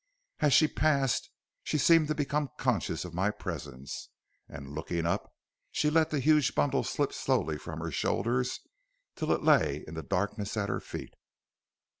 [0.39, 1.29] As she passed
[1.61, 4.09] she seemed to become conscious of my presence,
[4.49, 5.31] and, looking up,
[5.71, 8.61] she let the huge bundle slip slowly from her shoulders
[9.15, 11.13] till it lay in the darkness at her feet.